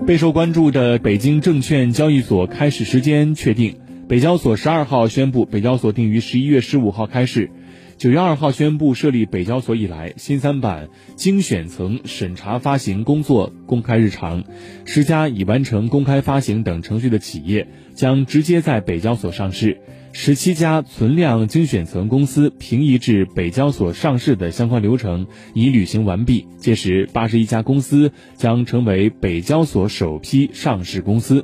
[0.00, 7.50] 备受关注的北京证券交易所开始时间确定，北交所十二号宣布，北交所定于十一月十五号开市。
[8.02, 14.42] 九月二号宣布设立北交所以来，新三板精选层审查发行工作公开日常，
[14.84, 19.80] 十家已完成公开发行等程序的企业将直接在北交所上市，
[20.10, 31.40] 十七家存量精选层公司平移至北交所上市的相关流程已履行完毕，届时八十一家公司将成为北交所首批上市公司。